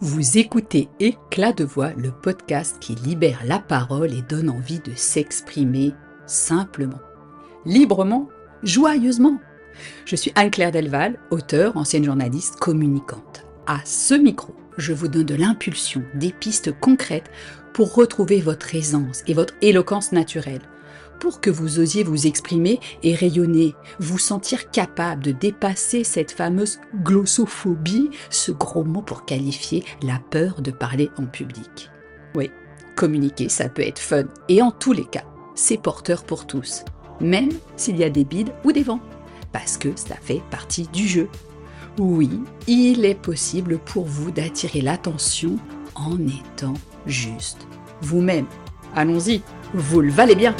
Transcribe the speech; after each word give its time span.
Vous 0.00 0.38
écoutez 0.38 0.88
Éclat 1.00 1.52
de 1.52 1.64
voix, 1.64 1.90
le 1.96 2.12
podcast 2.12 2.76
qui 2.78 2.94
libère 2.94 3.40
la 3.44 3.58
parole 3.58 4.12
et 4.12 4.22
donne 4.22 4.48
envie 4.48 4.78
de 4.78 4.92
s'exprimer 4.94 5.92
simplement, 6.24 7.00
librement, 7.66 8.28
joyeusement. 8.62 9.40
Je 10.04 10.14
suis 10.14 10.30
Anne-Claire 10.36 10.70
Delval, 10.70 11.18
auteure, 11.32 11.76
ancienne 11.76 12.04
journaliste, 12.04 12.60
communicante. 12.60 13.44
À 13.66 13.80
ce 13.84 14.14
micro, 14.14 14.54
je 14.76 14.92
vous 14.92 15.08
donne 15.08 15.24
de 15.24 15.34
l'impulsion, 15.34 16.04
des 16.14 16.30
pistes 16.30 16.70
concrètes 16.78 17.32
pour 17.72 17.92
retrouver 17.92 18.40
votre 18.40 18.76
aisance 18.76 19.24
et 19.26 19.34
votre 19.34 19.54
éloquence 19.62 20.12
naturelle 20.12 20.62
pour 21.18 21.40
que 21.40 21.50
vous 21.50 21.78
osiez 21.78 22.04
vous 22.04 22.26
exprimer 22.26 22.80
et 23.02 23.14
rayonner, 23.14 23.74
vous 23.98 24.18
sentir 24.18 24.70
capable 24.70 25.22
de 25.22 25.32
dépasser 25.32 26.04
cette 26.04 26.32
fameuse 26.32 26.78
glossophobie, 27.02 28.10
ce 28.30 28.52
gros 28.52 28.84
mot 28.84 29.02
pour 29.02 29.24
qualifier 29.24 29.84
la 30.02 30.20
peur 30.30 30.62
de 30.62 30.70
parler 30.70 31.10
en 31.18 31.26
public. 31.26 31.90
Oui, 32.34 32.50
communiquer, 32.96 33.48
ça 33.48 33.68
peut 33.68 33.82
être 33.82 33.98
fun, 33.98 34.24
et 34.48 34.62
en 34.62 34.70
tous 34.70 34.92
les 34.92 35.04
cas, 35.04 35.24
c'est 35.54 35.80
porteur 35.80 36.24
pour 36.24 36.46
tous, 36.46 36.84
même 37.20 37.50
s'il 37.76 37.96
y 37.96 38.04
a 38.04 38.10
des 38.10 38.24
bides 38.24 38.52
ou 38.64 38.72
des 38.72 38.82
vents, 38.82 39.00
parce 39.52 39.76
que 39.76 39.88
ça 39.96 40.16
fait 40.20 40.42
partie 40.50 40.88
du 40.92 41.06
jeu. 41.06 41.28
Oui, 41.98 42.30
il 42.66 43.04
est 43.04 43.20
possible 43.20 43.78
pour 43.78 44.04
vous 44.04 44.30
d'attirer 44.30 44.80
l'attention 44.80 45.56
en 45.94 46.16
étant 46.18 46.74
juste 47.06 47.66
vous-même. 48.02 48.46
Allons-y, 48.94 49.42
vous 49.74 50.00
le 50.00 50.10
valez 50.10 50.34
bien. 50.34 50.54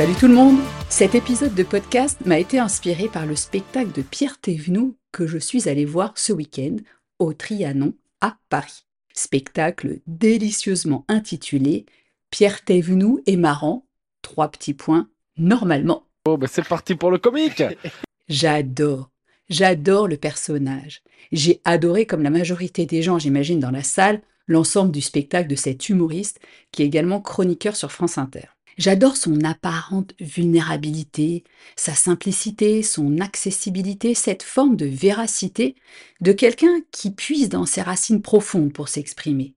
Salut 0.00 0.14
tout 0.14 0.28
le 0.28 0.34
monde 0.34 0.56
Cet 0.88 1.14
épisode 1.14 1.54
de 1.54 1.62
podcast 1.62 2.18
m'a 2.24 2.38
été 2.38 2.58
inspiré 2.58 3.06
par 3.06 3.26
le 3.26 3.36
spectacle 3.36 3.92
de 3.92 4.00
Pierre 4.00 4.40
Thévenoud 4.40 4.94
que 5.12 5.26
je 5.26 5.36
suis 5.36 5.68
allé 5.68 5.84
voir 5.84 6.14
ce 6.16 6.32
week-end 6.32 6.76
au 7.18 7.34
Trianon 7.34 7.92
à 8.22 8.38
Paris. 8.48 8.86
Spectacle 9.12 9.98
délicieusement 10.06 11.04
intitulé 11.08 11.84
Pierre 12.30 12.64
Thévenoud 12.64 13.20
est 13.26 13.36
marrant, 13.36 13.84
trois 14.22 14.50
petits 14.50 14.72
points, 14.72 15.06
normalement. 15.36 16.06
Oh, 16.24 16.38
ben 16.38 16.48
c'est 16.50 16.66
parti 16.66 16.94
pour 16.94 17.10
le 17.10 17.18
comique 17.18 17.62
J'adore, 18.30 19.10
j'adore 19.50 20.08
le 20.08 20.16
personnage. 20.16 21.02
J'ai 21.30 21.60
adoré, 21.66 22.06
comme 22.06 22.22
la 22.22 22.30
majorité 22.30 22.86
des 22.86 23.02
gens, 23.02 23.18
j'imagine, 23.18 23.60
dans 23.60 23.70
la 23.70 23.82
salle, 23.82 24.22
l'ensemble 24.46 24.92
du 24.92 25.02
spectacle 25.02 25.50
de 25.50 25.56
cet 25.56 25.90
humoriste 25.90 26.40
qui 26.72 26.84
est 26.84 26.86
également 26.86 27.20
chroniqueur 27.20 27.76
sur 27.76 27.92
France 27.92 28.16
Inter. 28.16 28.48
J'adore 28.80 29.18
son 29.18 29.44
apparente 29.44 30.14
vulnérabilité, 30.20 31.44
sa 31.76 31.94
simplicité, 31.94 32.82
son 32.82 33.18
accessibilité, 33.18 34.14
cette 34.14 34.42
forme 34.42 34.74
de 34.74 34.86
véracité 34.86 35.74
de 36.22 36.32
quelqu'un 36.32 36.80
qui 36.90 37.10
puise 37.10 37.50
dans 37.50 37.66
ses 37.66 37.82
racines 37.82 38.22
profondes 38.22 38.72
pour 38.72 38.88
s'exprimer. 38.88 39.52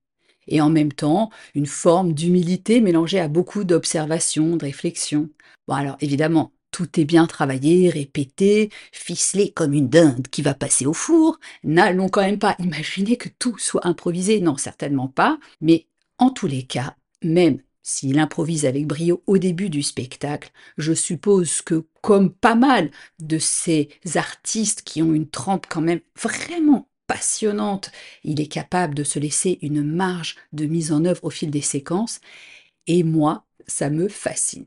Et 0.49 0.59
en 0.59 0.69
même 0.69 0.91
temps, 0.91 1.29
une 1.55 1.67
forme 1.67 2.11
d'humilité 2.11 2.81
mélangée 2.81 3.21
à 3.21 3.29
beaucoup 3.29 3.63
d'observation, 3.63 4.57
de 4.57 4.65
réflexion. 4.65 5.29
Bon 5.69 5.75
alors 5.75 5.95
évidemment, 6.01 6.51
tout 6.71 6.99
est 6.99 7.05
bien 7.05 7.25
travaillé, 7.25 7.89
répété, 7.89 8.71
ficelé 8.91 9.53
comme 9.53 9.71
une 9.71 9.87
dinde 9.87 10.27
qui 10.27 10.41
va 10.41 10.53
passer 10.53 10.85
au 10.85 10.91
four. 10.91 11.39
N'allons 11.63 12.09
quand 12.09 12.23
même 12.23 12.39
pas 12.39 12.57
imaginer 12.59 13.15
que 13.15 13.29
tout 13.39 13.57
soit 13.57 13.87
improvisé, 13.87 14.41
non 14.41 14.57
certainement 14.57 15.07
pas, 15.07 15.39
mais 15.61 15.87
en 16.17 16.29
tous 16.29 16.47
les 16.47 16.63
cas, 16.63 16.97
même 17.23 17.59
s'il 17.83 18.17
improvise 18.17 18.65
avec 18.65 18.87
brio 18.87 19.21
au 19.27 19.37
début 19.37 19.69
du 19.69 19.83
spectacle, 19.83 20.51
je 20.77 20.93
suppose 20.93 21.61
que, 21.61 21.85
comme 22.01 22.31
pas 22.31 22.55
mal 22.55 22.89
de 23.19 23.37
ces 23.37 23.89
artistes 24.15 24.81
qui 24.83 25.01
ont 25.01 25.13
une 25.13 25.29
trempe 25.29 25.67
quand 25.69 25.81
même 25.81 25.99
vraiment 26.19 26.87
passionnante, 27.07 27.91
il 28.23 28.39
est 28.39 28.47
capable 28.47 28.95
de 28.95 29.03
se 29.03 29.19
laisser 29.19 29.59
une 29.61 29.83
marge 29.83 30.37
de 30.53 30.65
mise 30.65 30.93
en 30.93 31.03
œuvre 31.03 31.25
au 31.25 31.29
fil 31.29 31.51
des 31.51 31.61
séquences. 31.61 32.21
Et 32.87 33.03
moi, 33.03 33.45
ça 33.67 33.89
me 33.89 34.07
fascine. 34.07 34.65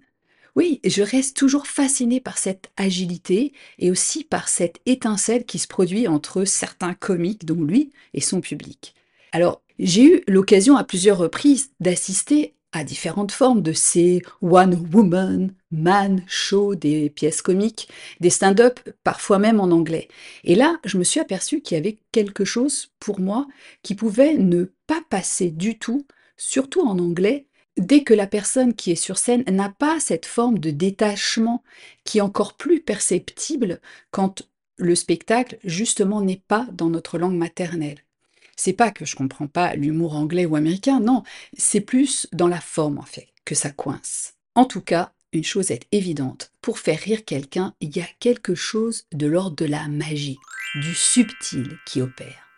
Oui, 0.55 0.81
je 0.85 1.03
reste 1.03 1.37
toujours 1.37 1.67
fascinée 1.67 2.21
par 2.21 2.39
cette 2.39 2.71
agilité 2.77 3.53
et 3.79 3.91
aussi 3.91 4.25
par 4.25 4.49
cette 4.49 4.81
étincelle 4.87 5.45
qui 5.45 5.59
se 5.59 5.67
produit 5.67 6.09
entre 6.09 6.45
certains 6.45 6.95
comiques, 6.95 7.45
dont 7.45 7.63
lui, 7.63 7.91
et 8.15 8.23
son 8.23 8.41
public. 8.41 8.95
Alors, 9.33 9.61
j'ai 9.79 10.05
eu 10.05 10.23
l'occasion 10.27 10.77
à 10.77 10.85
plusieurs 10.85 11.19
reprises 11.19 11.73
d'assister 11.81 12.55
à 12.77 12.85
différentes 12.85 13.33
formes 13.33 13.63
de 13.63 13.73
ces 13.73 14.23
one 14.43 14.89
woman 14.93 15.53
man 15.71 16.23
show, 16.27 16.75
des 16.75 17.11
pièces 17.11 17.43
comiques, 17.43 17.89
des 18.21 18.31
stand-up, 18.31 18.79
parfois 19.03 19.39
même 19.39 19.61
en 19.61 19.71
anglais. 19.71 20.09
Et 20.45 20.55
là, 20.55 20.79
je 20.85 20.99
me 20.99 21.05
suis 21.05 21.21
aperçue 21.21 21.61
qu'il 21.61 21.77
y 21.77 21.81
avait 21.81 21.99
quelque 22.13 22.45
chose 22.45 22.93
pour 23.01 23.21
moi 23.21 23.47
qui 23.83 23.95
pouvait 23.95 24.35
ne 24.35 24.73
pas 24.87 25.03
passer 25.09 25.51
du 25.51 25.79
tout, 25.79 26.07
surtout 26.37 26.83
en 26.83 26.99
anglais, 26.99 27.47
dès 27.77 28.03
que 28.05 28.15
la 28.15 28.27
personne 28.27 28.75
qui 28.75 28.93
est 28.93 28.95
sur 28.95 29.19
scène 29.19 29.45
n'a 29.51 29.71
pas 29.71 30.01
cette 30.01 30.27
forme 30.27 30.59
de 30.59 30.71
détachement 30.71 31.63
qui 32.05 32.19
est 32.19 32.23
encore 32.23 32.55
plus 32.55 32.81
perceptible 32.81 33.81
quand 34.11 34.49
le 34.79 34.95
spectacle, 34.95 35.59
justement, 35.65 36.21
n'est 36.21 36.43
pas 36.49 36.67
dans 36.73 36.91
notre 36.91 37.19
langue 37.19 37.37
maternelle. 37.37 38.06
C'est 38.56 38.72
pas 38.72 38.91
que 38.91 39.05
je 39.05 39.17
comprends 39.17 39.47
pas 39.47 39.75
l'humour 39.75 40.15
anglais 40.15 40.47
ou 40.47 40.56
américain, 40.56 41.00
non, 41.00 41.22
c'est 41.56 41.81
plus 41.81 42.27
dans 42.33 42.49
la 42.49 42.61
forme 42.61 42.99
en 42.99 43.03
fait 43.03 43.28
que 43.44 43.55
ça 43.55 43.71
coince. 43.71 44.34
En 44.55 44.65
tout 44.65 44.81
cas, 44.81 45.12
une 45.33 45.44
chose 45.44 45.71
est 45.71 45.87
évidente, 45.93 46.53
pour 46.62 46.78
faire 46.78 46.99
rire 46.99 47.25
quelqu'un, 47.25 47.75
il 47.81 47.97
y 47.97 48.00
a 48.00 48.09
quelque 48.21 48.55
chose 48.55 49.05
de 49.12 49.27
l'ordre 49.27 49.56
de 49.56 49.66
la 49.66 49.87
magie, 49.89 50.39
du 50.77 50.95
subtil 50.95 51.78
qui 51.87 52.00
opère. 52.00 52.49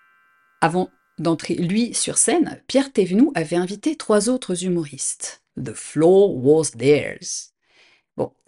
Avant 0.61 0.91
d'entrer 1.19 1.55
lui 1.55 1.95
sur 1.95 2.19
scène, 2.19 2.63
Pierre 2.69 2.93
Thévenoud 2.93 3.33
avait 3.35 3.57
invité 3.57 3.97
trois 3.97 4.29
autres 4.29 4.65
humoristes. 4.65 5.43
The 5.57 5.75
floor 5.75 6.37
was 6.37 6.71
theirs. 6.77 7.53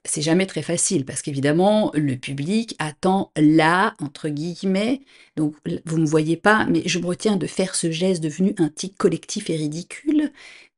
C'est 0.05 0.23
jamais 0.23 0.47
très 0.47 0.63
facile 0.63 1.05
parce 1.05 1.21
qu'évidemment, 1.21 1.91
le 1.95 2.17
public 2.17 2.75
attend 2.79 3.33
là, 3.37 3.95
entre 4.01 4.29
guillemets. 4.29 5.01
Donc, 5.37 5.55
vous 5.85 5.97
ne 5.99 6.03
me 6.03 6.07
voyez 6.07 6.37
pas, 6.37 6.67
mais 6.67 6.83
je 6.87 6.99
me 6.99 7.07
retiens 7.07 7.37
de 7.37 7.47
faire 7.47 7.75
ce 7.75 7.91
geste 7.91 8.23
devenu 8.23 8.55
un 8.59 8.69
tic 8.69 8.97
collectif 8.97 9.51
et 9.51 9.57
ridicule 9.57 10.33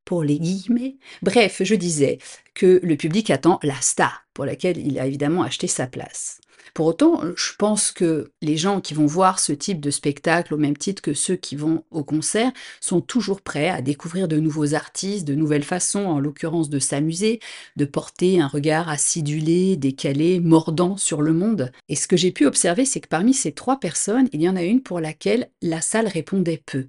pour 0.05 0.25
les 0.25 0.39
guillemets. 0.39 0.97
Bref, 1.23 1.63
je 1.65 1.75
disais 1.75 2.19
que 2.55 2.81
le 2.83 2.97
public 2.97 3.31
attend 3.31 3.61
la 3.63 3.81
star 3.81 4.27
pour 4.35 4.45
laquelle 4.45 4.79
il 4.79 4.99
a 4.99 5.07
évidemment 5.07 5.43
acheté 5.43 5.69
sa 5.69 5.87
place. 5.87 6.41
Pour 6.75 6.87
autant, 6.87 7.21
je 7.37 7.53
pense 7.59 7.93
que 7.93 8.33
les 8.41 8.57
gens 8.57 8.81
qui 8.81 8.95
vont 8.95 9.05
voir 9.05 9.41
ce 9.41 9.53
type 9.53 9.79
de 9.79 9.91
spectacle, 9.91 10.55
au 10.55 10.57
même 10.57 10.77
titre 10.77 11.03
que 11.03 11.13
ceux 11.13 11.37
qui 11.37 11.55
vont 11.55 11.85
au 11.91 12.03
concert, 12.03 12.51
sont 12.81 13.03
toujours 13.03 13.43
prêts 13.43 13.69
à 13.69 13.83
découvrir 13.83 14.27
de 14.27 14.39
nouveaux 14.39 14.73
artistes, 14.73 15.27
de 15.27 15.35
nouvelles 15.35 15.65
façons, 15.65 16.07
en 16.07 16.19
l'occurrence 16.19 16.71
de 16.71 16.79
s'amuser, 16.79 17.41
de 17.77 17.85
porter 17.85 18.41
un 18.41 18.47
regard 18.47 18.89
acidulé, 18.89 19.77
décalé, 19.77 20.41
mordant 20.41 20.97
sur 20.97 21.21
le 21.21 21.35
monde. 21.35 21.73
Et 21.91 21.97
ce 21.97 22.09
que 22.09 22.17
j'ai 22.17 22.33
pu 22.33 22.47
observer, 22.47 22.87
c'est 22.87 23.01
que 23.01 23.09
parmi 23.09 23.35
ces 23.35 23.53
trois 23.53 23.79
personnes, 23.79 24.31
il 24.33 24.41
y 24.41 24.49
en 24.49 24.57
a 24.57 24.63
une 24.63 24.83
pour 24.83 24.99
laquelle 24.99 25.51
la 25.61 25.83
salle 25.83 26.07
répondait 26.07 26.63
peu, 26.65 26.89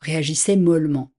réagissait 0.00 0.56
mollement. 0.56 1.10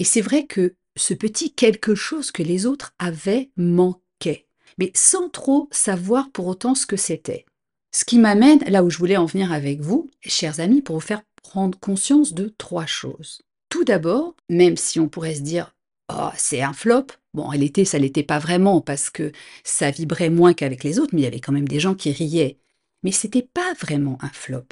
Et 0.00 0.04
c'est 0.04 0.20
vrai 0.20 0.46
que 0.46 0.74
ce 0.96 1.14
petit 1.14 1.54
quelque 1.54 1.94
chose 1.94 2.32
que 2.32 2.42
les 2.42 2.66
autres 2.66 2.92
avaient 2.98 3.50
manquait, 3.56 4.48
mais 4.78 4.90
sans 4.96 5.28
trop 5.28 5.68
savoir 5.70 6.32
pour 6.32 6.48
autant 6.48 6.74
ce 6.74 6.86
que 6.86 6.96
c'était. 6.96 7.46
Ce 7.94 8.06
qui 8.06 8.18
m'amène 8.18 8.60
là 8.68 8.82
où 8.82 8.88
je 8.88 8.96
voulais 8.96 9.18
en 9.18 9.26
venir 9.26 9.52
avec 9.52 9.80
vous, 9.80 10.08
chers 10.22 10.60
amis, 10.60 10.80
pour 10.80 10.96
vous 10.96 11.06
faire 11.06 11.22
prendre 11.42 11.78
conscience 11.78 12.32
de 12.32 12.48
trois 12.56 12.86
choses. 12.86 13.42
Tout 13.68 13.84
d'abord, 13.84 14.34
même 14.48 14.78
si 14.78 14.98
on 14.98 15.08
pourrait 15.08 15.34
se 15.34 15.42
dire 15.42 15.74
Oh, 16.08 16.30
c'est 16.36 16.62
un 16.62 16.72
flop. 16.72 17.06
Bon, 17.34 17.52
elle 17.52 17.62
était, 17.62 17.84
ça 17.84 17.98
l'était 17.98 18.22
pas 18.22 18.38
vraiment 18.38 18.80
parce 18.80 19.10
que 19.10 19.30
ça 19.62 19.90
vibrait 19.90 20.30
moins 20.30 20.54
qu'avec 20.54 20.84
les 20.84 20.98
autres, 20.98 21.14
mais 21.14 21.20
il 21.20 21.24
y 21.24 21.28
avait 21.28 21.40
quand 21.40 21.52
même 21.52 21.68
des 21.68 21.80
gens 21.80 21.94
qui 21.94 22.12
riaient. 22.12 22.58
Mais 23.02 23.12
c'était 23.12 23.48
pas 23.54 23.74
vraiment 23.80 24.16
un 24.22 24.28
flop. 24.28 24.68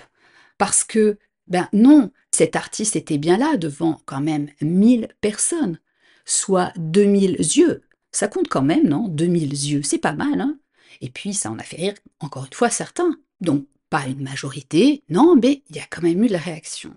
Parce 0.56 0.82
que, 0.82 1.18
ben 1.46 1.68
non, 1.74 2.10
cet 2.30 2.56
artiste 2.56 2.96
était 2.96 3.18
bien 3.18 3.36
là 3.36 3.56
devant 3.58 4.00
quand 4.06 4.20
même 4.20 4.48
1000 4.62 5.08
personnes, 5.20 5.78
soit 6.24 6.72
2000 6.76 7.36
yeux. 7.56 7.82
Ça 8.12 8.28
compte 8.28 8.48
quand 8.48 8.62
même, 8.62 8.88
non? 8.88 9.08
2000 9.08 9.72
yeux, 9.72 9.82
c'est 9.82 9.98
pas 9.98 10.12
mal, 10.12 10.40
hein? 10.40 10.58
Et 11.00 11.10
puis, 11.10 11.34
ça 11.34 11.50
en 11.50 11.58
a 11.58 11.62
fait 11.62 11.76
rire, 11.76 11.94
encore 12.20 12.44
une 12.44 12.52
fois, 12.52 12.70
certains. 12.70 13.16
Donc, 13.40 13.66
pas 13.88 14.06
une 14.06 14.22
majorité, 14.22 15.02
non, 15.08 15.36
mais 15.36 15.62
il 15.68 15.76
y 15.76 15.80
a 15.80 15.86
quand 15.90 16.02
même 16.02 16.22
eu 16.22 16.28
de 16.28 16.32
la 16.32 16.38
réaction. 16.38 16.94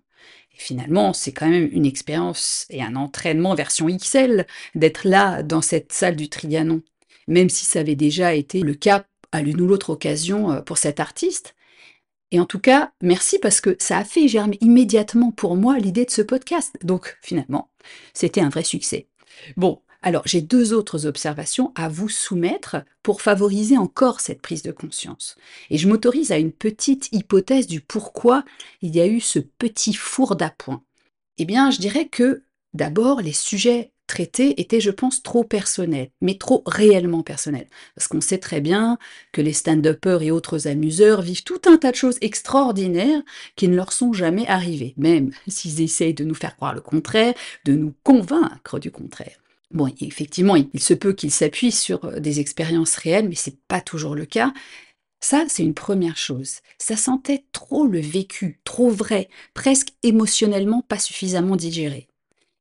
Et 0.56 0.60
finalement, 0.60 1.13
c'est 1.13 1.31
quand 1.31 1.50
même 1.50 1.69
une 1.72 1.86
expérience 1.86 2.66
et 2.69 2.84
un 2.84 2.95
entraînement 2.95 3.56
version 3.56 3.88
XL 3.88 4.45
d'être 4.75 5.07
là 5.07 5.42
dans 5.42 5.62
cette 5.62 5.92
salle 5.92 6.16
du 6.16 6.30
Trianon. 6.30 6.81
Même 7.28 7.50
si 7.50 7.66
ça 7.66 7.80
avait 7.80 7.95
déjà 7.95 8.36
été 8.36 8.62
le 8.62 8.75
cas 8.75 9.06
à 9.31 9.42
l'une 9.42 9.62
ou 9.62 9.68
l'autre 9.68 9.90
occasion 9.90 10.51
euh, 10.51 10.62
pour 10.62 10.78
cet 10.78 11.00
artiste. 11.00 11.56
Et 12.31 12.40
en 12.40 12.45
tout 12.45 12.60
cas, 12.60 12.92
merci 13.01 13.40
parce 13.40 13.62
que 13.62 13.75
ça 13.80 14.00
a 14.00 14.04
fait 14.04 14.28
germer 14.28 14.57
immédiatement 14.62 15.31
pour 15.31 15.56
moi 15.56 15.78
l'idée 15.78 16.06
de 16.06 16.12
ce 16.12 16.22
podcast. 16.22 16.75
Donc 16.84 17.18
finalement, 17.22 17.69
c'était 18.13 18.42
un 18.42 18.50
vrai 18.50 18.63
succès. 18.63 19.07
Bon, 19.57 19.81
Alors, 20.05 20.23
j'ai 20.25 20.41
deux 20.41 20.73
autres 20.73 21.05
observations 21.05 21.71
à 21.75 21.88
vous 21.88 22.09
soumettre 22.09 22.75
pour 23.03 23.21
favoriser 23.21 23.77
encore 23.77 24.19
cette 24.19 24.41
prise 24.41 24.61
de 24.61 24.73
conscience. 24.73 25.38
Et 25.69 25.77
je 25.77 25.88
m'autorise 25.88 26.33
à 26.33 26.38
une 26.38 26.51
petite 26.51 27.07
hypothèse 27.13 27.67
du 27.67 27.79
pourquoi 27.79 28.44
il 28.81 28.94
y 28.94 29.00
a 29.00 29.07
eu 29.07 29.21
ce 29.21 29.39
petit 29.39 29.94
four 29.94 30.35
d'appoint. 30.35 30.83
Eh 31.38 31.45
bien, 31.45 31.71
je 31.71 31.79
dirais 31.79 32.09
que 32.09 32.44
d'abord, 32.73 33.21
les 33.21 33.31
sujets 33.31 33.94
traités 34.05 34.59
étaient, 34.59 34.81
je 34.81 34.91
pense, 34.91 35.23
trop 35.23 35.45
personnels, 35.45 36.11
mais 36.19 36.38
trop 36.38 36.63
réellement 36.65 37.23
personnels. 37.23 37.69
Parce 37.95 38.09
qu'on 38.09 38.19
sait 38.19 38.39
très 38.39 38.59
bien 38.59 38.97
que 39.31 39.41
les 39.41 39.53
stand-uppers 39.53 40.21
et 40.21 40.31
autres 40.31 40.67
amuseurs 40.67 41.21
vivent 41.21 41.45
tout 41.45 41.61
un 41.65 41.77
tas 41.77 41.91
de 41.91 41.95
choses 41.95 42.17
extraordinaires 42.19 43.21
qui 43.56 43.69
ne 43.69 43.75
leur 43.77 43.94
sont 43.94 44.11
jamais 44.11 44.47
arrivées, 44.47 44.95
même 44.97 45.31
s'ils 45.47 45.81
essayent 45.81 46.13
de 46.13 46.25
nous 46.25 46.35
faire 46.35 46.57
croire 46.57 46.73
le 46.73 46.81
contraire, 46.81 47.33
de 47.63 47.71
nous 47.71 47.94
convaincre 48.03 48.79
du 48.79 48.91
contraire. 48.91 49.43
Bon, 49.73 49.91
effectivement, 50.01 50.55
il 50.55 50.79
se 50.79 50.93
peut 50.93 51.13
qu'ils 51.13 51.31
s'appuient 51.31 51.71
sur 51.71 52.05
euh, 52.05 52.19
des 52.19 52.39
expériences 52.39 52.95
réelles, 52.95 53.27
mais 53.27 53.35
c'est 53.35 53.57
pas 53.67 53.81
toujours 53.81 54.15
le 54.15 54.25
cas. 54.25 54.53
Ça, 55.19 55.45
c'est 55.47 55.63
une 55.63 55.73
première 55.73 56.17
chose. 56.17 56.57
Ça 56.77 56.95
sentait 56.97 57.45
trop 57.53 57.87
le 57.87 57.99
vécu, 57.99 58.59
trop 58.65 58.89
vrai, 58.89 59.29
presque 59.53 59.89
émotionnellement 60.03 60.81
pas 60.81 60.99
suffisamment 60.99 61.55
digéré. 61.55 62.07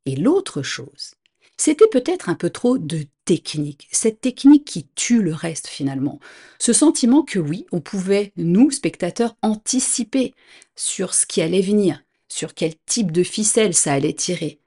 Et 0.06 0.16
l'autre 0.16 0.62
chose, 0.62 1.14
c'était 1.56 1.88
peut-être 1.88 2.28
un 2.28 2.34
peu 2.34 2.50
trop 2.50 2.78
de 2.78 3.04
technique, 3.24 3.88
cette 3.92 4.20
technique 4.20 4.64
qui 4.64 4.86
tue 4.94 5.22
le 5.22 5.34
reste 5.34 5.68
finalement. 5.68 6.18
Ce 6.58 6.72
sentiment 6.72 7.22
que 7.22 7.38
oui, 7.38 7.66
on 7.72 7.80
pouvait, 7.80 8.32
nous, 8.36 8.70
spectateurs, 8.70 9.36
anticiper 9.42 10.34
sur 10.76 11.14
ce 11.14 11.26
qui 11.26 11.42
allait 11.42 11.60
venir, 11.62 12.02
sur 12.28 12.54
quel 12.54 12.74
type 12.86 13.12
de 13.12 13.22
ficelle 13.22 13.74
ça 13.74 13.92
allait 13.92 14.12
tirer. 14.12 14.60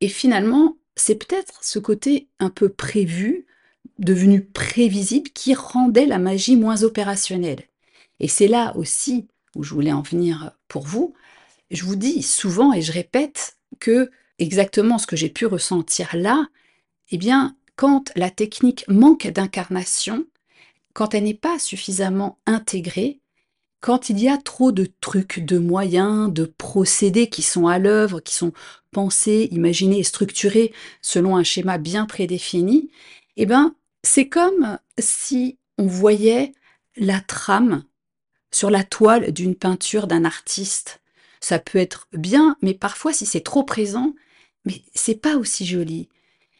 Et 0.00 0.08
finalement, 0.08 0.77
c'est 1.00 1.14
peut-être 1.14 1.62
ce 1.62 1.78
côté 1.78 2.28
un 2.38 2.50
peu 2.50 2.68
prévu, 2.68 3.46
devenu 3.98 4.44
prévisible, 4.44 5.30
qui 5.30 5.54
rendait 5.54 6.06
la 6.06 6.18
magie 6.18 6.56
moins 6.56 6.82
opérationnelle. 6.82 7.64
Et 8.20 8.28
c'est 8.28 8.48
là 8.48 8.76
aussi 8.76 9.26
où 9.54 9.62
je 9.62 9.74
voulais 9.74 9.92
en 9.92 10.02
venir 10.02 10.52
pour 10.68 10.86
vous. 10.86 11.14
Je 11.70 11.84
vous 11.84 11.96
dis 11.96 12.22
souvent 12.22 12.72
et 12.72 12.82
je 12.82 12.92
répète 12.92 13.56
que 13.80 14.10
exactement 14.38 14.98
ce 14.98 15.06
que 15.06 15.16
j'ai 15.16 15.28
pu 15.28 15.46
ressentir 15.46 16.10
là, 16.14 16.46
eh 17.10 17.18
bien, 17.18 17.56
quand 17.76 18.12
la 18.16 18.30
technique 18.30 18.84
manque 18.88 19.26
d'incarnation, 19.28 20.26
quand 20.94 21.14
elle 21.14 21.24
n'est 21.24 21.34
pas 21.34 21.58
suffisamment 21.58 22.38
intégrée, 22.46 23.20
quand 23.80 24.10
il 24.10 24.20
y 24.20 24.28
a 24.28 24.38
trop 24.38 24.72
de 24.72 24.88
trucs, 25.00 25.40
de 25.40 25.58
moyens, 25.58 26.32
de 26.32 26.44
procédés 26.44 27.28
qui 27.28 27.42
sont 27.42 27.68
à 27.68 27.78
l'œuvre, 27.78 28.20
qui 28.20 28.34
sont 28.34 28.52
pensés, 28.90 29.48
imaginés 29.52 30.00
et 30.00 30.04
structurés 30.04 30.72
selon 31.00 31.36
un 31.36 31.44
schéma 31.44 31.78
bien 31.78 32.06
prédéfini, 32.06 32.90
eh 33.36 33.46
ben, 33.46 33.74
c'est 34.02 34.28
comme 34.28 34.78
si 34.98 35.58
on 35.78 35.86
voyait 35.86 36.52
la 36.96 37.20
trame 37.20 37.84
sur 38.50 38.70
la 38.70 38.82
toile 38.82 39.32
d'une 39.32 39.54
peinture 39.54 40.06
d'un 40.06 40.24
artiste. 40.24 41.00
Ça 41.40 41.58
peut 41.58 41.78
être 41.78 42.08
bien, 42.12 42.56
mais 42.62 42.74
parfois, 42.74 43.12
si 43.12 43.26
c'est 43.26 43.42
trop 43.42 43.62
présent, 43.62 44.14
mais 44.64 44.82
c'est 44.94 45.20
pas 45.20 45.36
aussi 45.36 45.64
joli. 45.66 46.08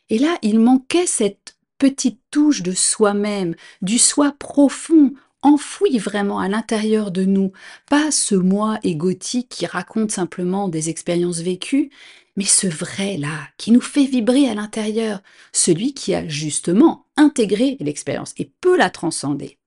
Et 0.08 0.18
là, 0.18 0.38
il 0.42 0.60
manquait 0.60 1.06
cette 1.06 1.56
petite 1.78 2.20
touche 2.30 2.62
de 2.62 2.72
soi-même, 2.72 3.54
du 3.82 3.98
soi 3.98 4.34
profond, 4.38 5.14
enfoui 5.42 5.98
vraiment 5.98 6.38
à 6.40 6.48
l'intérieur 6.48 7.10
de 7.10 7.24
nous, 7.24 7.52
pas 7.88 8.10
ce 8.10 8.34
moi 8.34 8.78
égotique 8.82 9.48
qui 9.48 9.66
raconte 9.66 10.10
simplement 10.10 10.68
des 10.68 10.88
expériences 10.88 11.40
vécues, 11.40 11.90
mais 12.36 12.44
ce 12.44 12.66
vrai-là 12.66 13.48
qui 13.56 13.72
nous 13.72 13.80
fait 13.80 14.04
vibrer 14.04 14.48
à 14.48 14.54
l'intérieur, 14.54 15.20
celui 15.52 15.94
qui 15.94 16.14
a 16.14 16.26
justement 16.28 17.06
intégré 17.16 17.76
l'expérience 17.80 18.32
et 18.36 18.50
peut 18.60 18.76
la 18.76 18.90
transcender. 18.90 19.58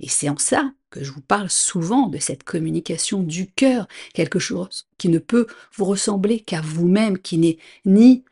Et 0.00 0.08
c'est 0.08 0.28
en 0.28 0.36
ça 0.36 0.72
que 0.90 1.02
je 1.02 1.10
vous 1.10 1.20
parle 1.20 1.50
souvent 1.50 2.06
de 2.06 2.18
cette 2.18 2.44
communication 2.44 3.22
du 3.22 3.50
cœur, 3.50 3.88
quelque 4.14 4.38
chose 4.38 4.86
qui 4.96 5.08
ne 5.08 5.18
peut 5.18 5.46
vous 5.74 5.84
ressembler 5.84 6.40
qu'à 6.40 6.60
vous-même, 6.60 7.18
qui 7.18 7.38
n'est 7.38 7.58
ni 7.84 8.24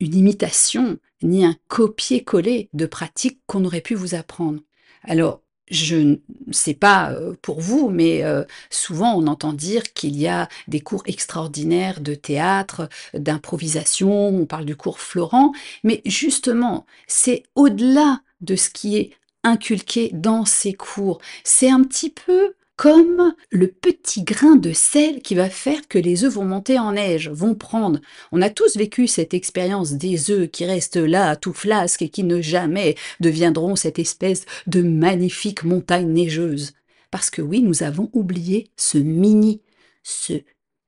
une 0.00 0.14
imitation, 0.14 0.98
ni 1.22 1.44
un 1.44 1.56
copier-coller 1.68 2.68
de 2.72 2.86
pratiques 2.86 3.40
qu'on 3.46 3.64
aurait 3.64 3.80
pu 3.80 3.94
vous 3.94 4.14
apprendre. 4.14 4.60
Alors, 5.02 5.42
je 5.70 5.96
ne 5.96 6.16
sais 6.52 6.74
pas 6.74 7.12
euh, 7.12 7.34
pour 7.42 7.60
vous, 7.60 7.88
mais 7.88 8.24
euh, 8.24 8.44
souvent 8.70 9.14
on 9.14 9.26
entend 9.26 9.52
dire 9.52 9.92
qu'il 9.92 10.16
y 10.16 10.28
a 10.28 10.48
des 10.68 10.80
cours 10.80 11.02
extraordinaires 11.06 12.00
de 12.00 12.14
théâtre, 12.14 12.88
d'improvisation, 13.14 14.28
on 14.28 14.46
parle 14.46 14.64
du 14.64 14.76
cours 14.76 15.00
Florent, 15.00 15.52
mais 15.84 16.02
justement, 16.04 16.86
c'est 17.06 17.42
au-delà 17.54 18.20
de 18.40 18.56
ce 18.56 18.70
qui 18.70 18.96
est 18.96 19.10
inculqué 19.44 20.10
dans 20.12 20.44
ces 20.44 20.74
cours. 20.74 21.20
C'est 21.44 21.70
un 21.70 21.82
petit 21.82 22.10
peu 22.10 22.54
comme 22.76 23.34
le 23.50 23.68
petit 23.68 24.22
grain 24.22 24.56
de 24.56 24.72
sel 24.72 25.22
qui 25.22 25.34
va 25.34 25.48
faire 25.48 25.88
que 25.88 25.98
les 25.98 26.24
œufs 26.24 26.34
vont 26.34 26.44
monter 26.44 26.78
en 26.78 26.92
neige, 26.92 27.30
vont 27.30 27.54
prendre. 27.54 28.00
On 28.32 28.42
a 28.42 28.50
tous 28.50 28.76
vécu 28.76 29.06
cette 29.06 29.32
expérience 29.32 29.92
des 29.92 30.30
œufs 30.30 30.50
qui 30.50 30.66
restent 30.66 30.96
là, 30.96 31.36
tout 31.36 31.54
flasques, 31.54 32.02
et 32.02 32.10
qui 32.10 32.22
ne 32.22 32.42
jamais 32.42 32.94
deviendront 33.20 33.76
cette 33.76 33.98
espèce 33.98 34.44
de 34.66 34.82
magnifique 34.82 35.64
montagne 35.64 36.12
neigeuse. 36.12 36.74
Parce 37.10 37.30
que 37.30 37.40
oui, 37.40 37.62
nous 37.62 37.82
avons 37.82 38.10
oublié 38.12 38.70
ce 38.76 38.98
mini, 38.98 39.62
ce 40.02 40.34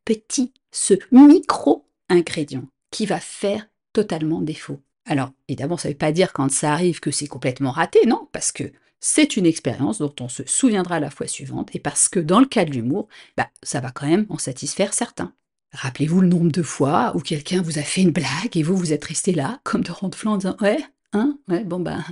petit, 0.04 0.52
ce 0.70 0.94
micro-ingrédient 1.10 2.68
qui 2.90 3.06
va 3.06 3.20
faire 3.20 3.66
totalement 3.94 4.42
défaut. 4.42 4.80
Alors, 5.06 5.30
évidemment, 5.48 5.78
ça 5.78 5.88
ne 5.88 5.94
veut 5.94 5.98
pas 5.98 6.12
dire 6.12 6.34
quand 6.34 6.50
ça 6.50 6.72
arrive 6.72 7.00
que 7.00 7.10
c'est 7.10 7.26
complètement 7.26 7.70
raté, 7.70 8.04
non, 8.06 8.28
parce 8.32 8.52
que 8.52 8.64
c'est 9.00 9.36
une 9.36 9.46
expérience 9.46 9.98
dont 9.98 10.14
on 10.20 10.28
se 10.28 10.42
souviendra 10.46 11.00
la 11.00 11.10
fois 11.10 11.26
suivante, 11.26 11.70
et 11.74 11.80
parce 11.80 12.08
que 12.08 12.20
dans 12.20 12.40
le 12.40 12.46
cas 12.46 12.64
de 12.64 12.72
l'humour, 12.72 13.08
bah, 13.36 13.48
ça 13.62 13.80
va 13.80 13.90
quand 13.90 14.06
même 14.06 14.26
en 14.28 14.38
satisfaire 14.38 14.94
certains. 14.94 15.32
Rappelez-vous 15.72 16.22
le 16.22 16.28
nombre 16.28 16.50
de 16.50 16.62
fois 16.62 17.12
où 17.14 17.20
quelqu'un 17.20 17.62
vous 17.62 17.78
a 17.78 17.82
fait 17.82 18.00
une 18.00 18.10
blague 18.10 18.56
et 18.56 18.62
vous, 18.62 18.76
vous 18.76 18.92
êtes 18.92 19.04
resté 19.04 19.32
là, 19.32 19.60
comme 19.64 19.82
de 19.82 19.92
ronde-flanc, 19.92 20.32
en 20.32 20.36
disant 20.38 20.56
Ouais, 20.60 20.78
hein, 21.12 21.38
ouais, 21.48 21.64
bon 21.64 21.80
ben, 21.80 22.02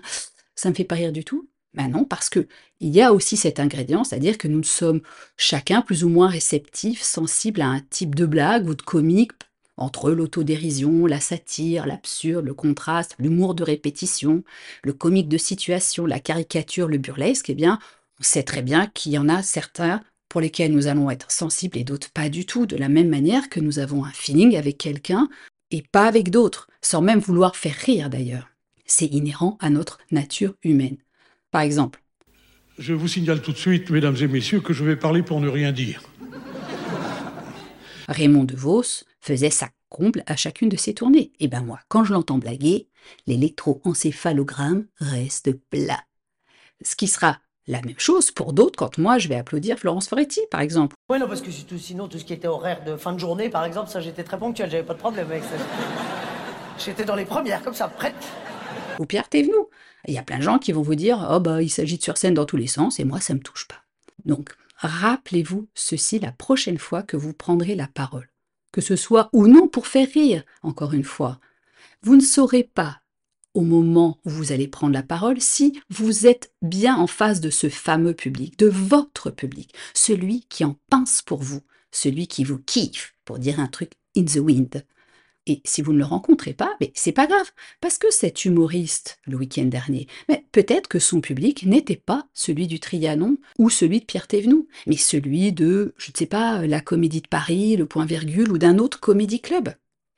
ça 0.55 0.69
me 0.69 0.75
fait 0.75 0.85
pas 0.85 0.97
rire 0.97 1.13
du 1.13 1.25
tout. 1.25 1.49
Ben 1.75 1.89
non, 1.89 2.05
parce 2.05 2.29
que 2.31 2.49
il 2.81 2.95
y 2.95 3.03
a 3.03 3.13
aussi 3.13 3.37
cet 3.37 3.61
ingrédient, 3.61 4.05
c'est-à-dire 4.05 4.39
que 4.39 4.49
nous 4.49 4.63
sommes 4.63 5.03
chacun 5.37 5.83
plus 5.83 6.05
ou 6.05 6.09
moins 6.09 6.29
réceptifs, 6.29 7.03
sensibles 7.03 7.61
à 7.61 7.69
un 7.69 7.81
type 7.81 8.15
de 8.15 8.27
blague 8.27 8.69
ou 8.69 8.75
de 8.75 8.83
comique, 8.83 9.33
entre 9.77 10.11
l'autodérision, 10.11 11.07
la 11.07 11.21
satire, 11.21 11.87
l'absurde, 11.87 12.47
le 12.47 12.55
contraste, 12.55 13.15
l'humour 13.19 13.55
de 13.55 13.63
répétition, 13.63 14.43
le 14.83 14.93
comique 14.93 15.29
de 15.29 15.39
situation, 15.39 16.07
la 16.07 16.21
caricature, 16.21 16.89
le 16.89 16.99
burlesque, 16.99 17.51
eh 17.51 17.55
bien, 17.55 17.79
on 18.19 18.23
sait 18.23 18.43
très 18.43 18.63
bien 18.63 18.87
qu'il 18.87 19.13
y 19.13 19.19
en 19.19 19.29
a 19.29 19.43
certains 19.43 20.03
pour 20.29 20.41
lesquels 20.41 20.73
nous 20.73 20.87
allons 20.87 21.11
être 21.11 21.31
sensibles 21.31 21.79
et 21.79 21.85
d'autres 21.85 22.11
pas 22.11 22.29
du 22.29 22.47
tout, 22.47 22.67
de 22.67 22.77
la 22.77 22.89
même 22.89 23.09
manière 23.09 23.49
que 23.49 23.61
nous 23.61 23.79
avons 23.79 24.05
un 24.05 24.13
feeling 24.13 24.57
avec 24.57 24.79
quelqu'un 24.79 25.29
et 25.71 25.83
pas 25.83 26.07
avec 26.07 26.31
d'autres, 26.31 26.69
sans 26.81 27.03
même 27.03 27.21
vouloir 27.21 27.57
faire 27.57 27.75
rire 27.75 28.11
d'ailleurs. 28.11 28.49
C'est 28.87 29.07
inhérent 29.07 29.59
à 29.61 29.71
notre 29.71 29.99
nature 30.11 30.55
humaine. 30.63 30.97
Par 31.51 31.61
exemple. 31.61 32.03
Je 32.79 32.93
vous 32.93 33.09
signale 33.09 33.41
tout 33.41 33.53
de 33.53 33.57
suite, 33.57 33.91
mesdames 33.91 34.17
et 34.21 34.29
messieurs, 34.29 34.61
que 34.61 34.73
je 34.73 34.85
vais 34.85 34.97
parler 34.97 35.23
pour 35.23 35.41
ne 35.41 35.49
rien 35.49 35.73
dire. 35.73 36.03
Raymond 38.09 38.45
DeVos 38.45 39.05
faisait 39.21 39.51
sa 39.51 39.71
comble 39.89 40.23
à 40.27 40.37
chacune 40.37 40.69
de 40.69 40.77
ses 40.77 40.95
tournées. 40.95 41.33
Et 41.41 41.49
ben 41.49 41.63
moi, 41.63 41.81
quand 41.89 42.05
je 42.05 42.13
l'entends 42.13 42.39
blaguer, 42.39 42.89
l'électroencéphalogramme 43.27 44.87
reste 44.99 45.53
plat. 45.71 46.03
Ce 46.83 46.97
qui 46.97 47.09
sera 47.09 47.39
la 47.67 47.81
même 47.83 47.99
chose 47.99 48.31
pour 48.31 48.53
d'autres 48.53 48.77
quand 48.77 48.99
moi 48.99 49.19
je 49.19 49.29
vais 49.29 49.35
applaudir 49.35 49.79
Florence 49.79 50.09
Foretti, 50.09 50.41
par 50.51 50.61
exemple. 50.61 50.95
Oui, 51.11 51.19
non, 51.19 51.27
parce 51.27 51.41
que 51.41 51.51
sinon, 51.51 52.09
tout 52.09 52.19
ce 52.19 52.25
qui 52.25 52.33
était 52.33 52.49
horaire 52.49 52.85
de 52.85 52.97
fin 52.97 53.13
de 53.13 53.19
journée, 53.19 53.49
par 53.49 53.65
exemple, 53.65 53.91
ça 53.91 54.01
j'étais 54.01 54.25
très 54.25 54.39
ponctuel, 54.39 54.71
j'avais 54.71 54.85
pas 54.85 54.95
de 54.95 54.99
problème 54.99 55.27
avec 55.31 55.43
ça. 55.45 55.57
J'étais 56.79 57.05
dans 57.05 57.17
les 57.17 57.25
premières, 57.25 57.63
comme 57.63 57.75
ça, 57.75 57.89
prête. 57.89 58.15
Ou 58.99 59.07
Pierre 59.07 59.29
Thévenoud. 59.29 59.67
Il 60.07 60.15
y 60.15 60.19
a 60.19 60.23
plein 60.23 60.39
de 60.39 60.43
gens 60.43 60.59
qui 60.59 60.73
vont 60.73 60.83
vous 60.83 60.95
dire 60.95 61.27
Oh, 61.31 61.41
bah, 61.41 61.63
il 61.63 61.71
s'agit 61.71 61.99
de 61.99 62.03
sur 62.03 62.17
scène 62.17 62.35
dans 62.35 62.45
tous 62.45 62.57
les 62.57 62.67
sens, 62.67 63.01
et 63.01 63.05
moi, 63.05 63.21
ça 63.21 63.35
me 63.35 63.41
touche 63.41 63.67
pas. 63.67 63.83
Donc, 64.25 64.51
rappelez-vous 64.77 65.69
ceci 65.75 66.19
la 66.19 66.33
prochaine 66.33 66.79
fois 66.79 67.03
que 67.03 67.17
vous 67.17 67.33
prendrez 67.33 67.75
la 67.75 67.89
parole 67.89 68.29
que 68.77 68.83
ce 68.83 68.95
soit 68.95 69.31
ou 69.33 69.47
non 69.47 69.69
pour 69.69 69.87
faire 69.87 70.07
rire, 70.13 70.45
encore 70.63 70.93
une 70.93 71.03
fois. 71.03 71.41
Vous 72.03 72.15
ne 72.15 72.21
saurez 72.21 72.63
pas, 72.63 73.01
au 73.55 73.63
moment 73.63 74.19
où 74.27 74.29
vous 74.29 74.53
allez 74.53 74.69
prendre 74.69 74.93
la 74.93 75.03
parole, 75.03 75.41
si 75.41 75.81
vous 75.89 76.27
êtes 76.27 76.53
bien 76.61 76.95
en 76.95 77.07
face 77.07 77.41
de 77.41 77.49
ce 77.49 77.71
fameux 77.71 78.13
public, 78.13 78.59
de 78.59 78.67
votre 78.67 79.31
public, 79.31 79.75
celui 79.95 80.43
qui 80.51 80.63
en 80.63 80.77
pince 80.91 81.23
pour 81.23 81.43
vous, 81.43 81.63
celui 81.91 82.27
qui 82.27 82.45
vous 82.45 82.59
kiffe, 82.59 83.15
pour 83.25 83.39
dire 83.39 83.61
un 83.61 83.67
truc 83.67 83.93
in 84.15 84.27
the 84.27 84.41
wind. 84.41 84.85
Et 85.47 85.61
si 85.65 85.81
vous 85.81 85.93
ne 85.93 85.99
le 85.99 86.05
rencontrez 86.05 86.55
pas, 86.55 86.77
mais 86.81 86.91
c'est 86.95 87.13
pas 87.13 87.27
grave, 87.27 87.51
parce 87.81 87.99
que 87.99 88.11
cet 88.11 88.45
humoriste, 88.45 89.21
le 89.27 89.37
week-end 89.37 89.67
dernier, 89.67 90.09
mais 90.29 90.45
peut-être 90.51 90.89
que 90.89 90.99
son 90.99 91.21
public 91.21 91.65
n'était 91.65 91.97
pas 91.97 92.27
celui 92.35 92.67
du 92.67 92.81
Trianon 92.81 93.39
ou 93.59 93.71
celui 93.71 94.01
de 94.01 94.05
Pierre 94.05 94.27
Thévenoud, 94.27 94.67
mais 94.87 94.97
celui 94.97 95.53
de, 95.53 95.95
je 95.99 96.11
ne 96.11 96.17
sais 96.17 96.27
pas, 96.27 96.67
la 96.67 96.81
Comédie 96.81 97.21
de 97.21 97.29
Paris, 97.29 97.77
le 97.77 97.87
Point 97.87 98.07
Virgule 98.07 98.51
ou 98.51 98.59
d'un 98.59 98.79
autre 98.79 98.99
comédie 98.99 99.41
club. 99.41 99.75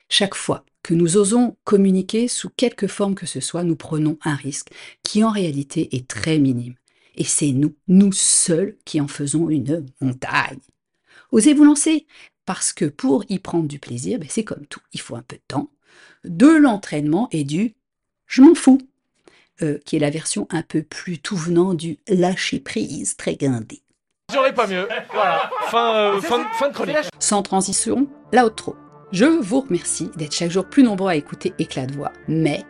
Chaque 0.09 0.35
fois 0.35 0.65
que 0.83 0.95
nous 0.95 1.19
osons 1.19 1.57
communiquer 1.65 2.29
sous 2.29 2.49
quelque 2.49 2.87
forme 2.87 3.15
que 3.15 3.27
ce 3.27 3.41
soit, 3.41 3.65
nous 3.65 3.77
prenons 3.77 4.17
un 4.25 4.35
risque 4.35 4.71
qui 5.03 5.23
en 5.23 5.31
réalité 5.31 5.95
est 5.95 6.09
très 6.09 6.39
minime. 6.39 6.75
Et 7.17 7.25
c'est 7.25 7.53
nous, 7.53 7.75
nous 7.89 8.13
seuls, 8.13 8.77
qui 8.87 9.01
en 9.01 9.09
faisons 9.09 9.51
une 9.51 9.85
montagne. 10.01 10.61
Osez 11.31 11.53
vous 11.53 11.65
lancer, 11.65 12.07
parce 12.49 12.73
que 12.73 12.87
pour 12.87 13.27
y 13.29 13.41
prendre 13.41 13.69
du 13.69 13.79
plaisir, 13.79 14.19
ben 14.19 14.27
c'est 14.31 14.43
comme 14.43 14.65
tout, 14.65 14.81
il 14.95 15.03
faut 15.03 15.17
un 15.17 15.23
peu 15.23 15.37
de 15.37 15.43
temps, 15.47 15.69
de 16.25 16.47
l'entraînement 16.47 17.29
et 17.31 17.45
du 17.45 17.75
je 18.27 18.41
m'en 18.41 18.55
fous, 18.55 18.81
euh, 19.61 19.79
qui 19.85 19.97
est 19.97 19.99
la 19.99 20.09
version 20.09 20.47
un 20.49 20.63
peu 20.63 20.83
plus 20.83 21.19
tout 21.19 21.37
venant 21.37 21.75
du 21.75 21.99
lâcher 22.09 22.59
prise 22.59 23.19
très 23.19 23.37
guindé. 23.37 23.83
J'aurais 24.33 24.55
pas 24.55 24.67
mieux. 24.67 24.89
Voilà. 25.13 25.51
Fin, 25.67 25.95
euh, 25.95 26.21
fin, 26.23 26.49
fin 26.55 26.69
de 26.71 26.73
chronique. 26.73 26.97
Sans 27.19 27.43
transition, 27.43 28.09
l'outro. 28.33 28.77
Je 29.13 29.27
vous 29.27 29.61
remercie 29.61 30.09
d'être 30.17 30.35
chaque 30.35 30.51
jour 30.51 30.65
plus 30.65 30.85
nombreux 30.85 31.11
à 31.11 31.17
écouter 31.17 31.53
Éclat 31.59 31.85
de 31.85 31.93
voix, 31.93 32.15
mais, 32.29 32.65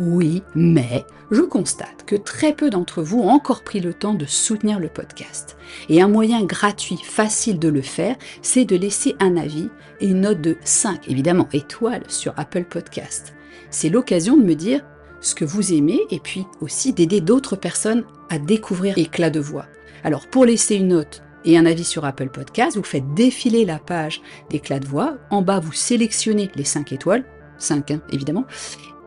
oui, 0.00 0.42
mais, 0.54 1.04
je 1.30 1.42
constate 1.42 2.04
que 2.06 2.16
très 2.16 2.52
peu 2.52 2.70
d'entre 2.70 3.02
vous 3.02 3.18
ont 3.18 3.30
encore 3.30 3.62
pris 3.62 3.80
le 3.80 3.92
temps 3.92 4.14
de 4.14 4.26
soutenir 4.26 4.78
le 4.78 4.88
podcast. 4.88 5.56
Et 5.88 6.00
un 6.00 6.08
moyen 6.08 6.44
gratuit, 6.44 6.98
facile 7.02 7.58
de 7.58 7.68
le 7.68 7.82
faire, 7.82 8.16
c'est 8.40 8.64
de 8.64 8.76
laisser 8.76 9.16
un 9.20 9.36
avis 9.36 9.68
et 10.00 10.06
une 10.06 10.22
note 10.22 10.40
de 10.40 10.56
5, 10.62 11.08
évidemment, 11.08 11.48
étoiles 11.52 12.04
sur 12.08 12.32
Apple 12.36 12.64
Podcast. 12.64 13.34
C'est 13.70 13.90
l'occasion 13.90 14.36
de 14.36 14.44
me 14.44 14.54
dire 14.54 14.84
ce 15.20 15.34
que 15.34 15.44
vous 15.44 15.72
aimez 15.72 16.00
et 16.10 16.20
puis 16.20 16.46
aussi 16.60 16.92
d'aider 16.92 17.20
d'autres 17.20 17.56
personnes 17.56 18.04
à 18.30 18.38
découvrir 18.38 18.96
Éclat 18.96 19.30
de 19.30 19.40
voix. 19.40 19.66
Alors 20.04 20.28
pour 20.28 20.44
laisser 20.44 20.76
une 20.76 20.88
note 20.88 21.22
et 21.44 21.58
un 21.58 21.66
avis 21.66 21.84
sur 21.84 22.04
Apple 22.04 22.28
Podcast, 22.28 22.76
vous 22.76 22.84
faites 22.84 23.14
défiler 23.14 23.64
la 23.64 23.78
page 23.78 24.22
d'éclat 24.50 24.78
de 24.78 24.86
voix. 24.86 25.18
En 25.30 25.42
bas, 25.42 25.60
vous 25.60 25.72
sélectionnez 25.72 26.50
les 26.54 26.64
5 26.64 26.92
étoiles, 26.92 27.24
5 27.58 27.90
hein, 27.90 28.00
évidemment, 28.12 28.44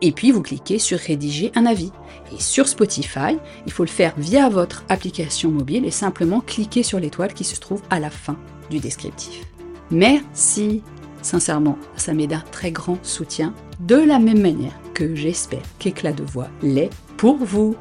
et 0.02 0.12
puis 0.12 0.32
vous 0.32 0.42
cliquez 0.42 0.78
sur 0.78 0.98
rédiger 0.98 1.52
un 1.54 1.64
avis. 1.64 1.92
Et 2.36 2.40
sur 2.40 2.66
Spotify, 2.66 3.38
il 3.66 3.72
faut 3.72 3.84
le 3.84 3.88
faire 3.88 4.14
via 4.18 4.48
votre 4.48 4.84
application 4.88 5.50
mobile 5.50 5.86
et 5.86 5.90
simplement 5.90 6.40
cliquer 6.40 6.82
sur 6.82 6.98
l'étoile 6.98 7.32
qui 7.32 7.44
se 7.44 7.58
trouve 7.58 7.82
à 7.88 8.00
la 8.00 8.10
fin 8.10 8.36
du 8.68 8.80
descriptif. 8.80 9.44
Merci, 9.90 10.82
sincèrement, 11.22 11.78
ça 11.96 12.14
m'est 12.14 12.26
d'un 12.26 12.42
très 12.50 12.72
grand 12.72 12.98
soutien, 13.04 13.54
de 13.80 13.96
la 13.96 14.18
même 14.18 14.40
manière 14.40 14.78
que 14.94 15.14
j'espère 15.14 15.62
qu'éclat 15.78 16.12
de 16.12 16.24
voix 16.24 16.48
l'est 16.62 16.90
pour 17.16 17.36
vous. 17.36 17.76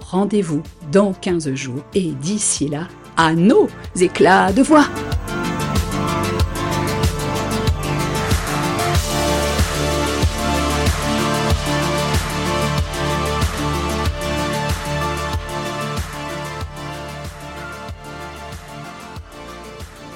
Rendez-vous 0.00 0.62
dans 0.92 1.12
15 1.12 1.52
jours 1.54 1.82
et 1.94 2.12
d'ici 2.12 2.68
là, 2.68 2.88
à 3.16 3.34
nos 3.34 3.68
éclats 3.96 4.52
de 4.52 4.62
voix. 4.62 4.86